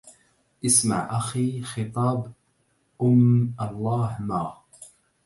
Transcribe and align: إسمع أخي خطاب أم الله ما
إسمع 0.65 1.17
أخي 1.17 1.61
خطاب 1.61 2.31
أم 3.01 3.53
الله 3.61 4.17
ما 4.19 4.57